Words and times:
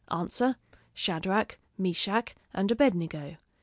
Answer, 0.09 0.55
"Shadrach, 0.95 1.59
Meshach, 1.77 2.33
and 2.55 2.71
Abednego." 2.71 3.37